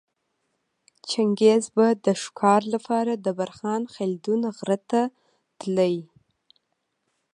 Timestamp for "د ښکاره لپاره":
2.05-3.13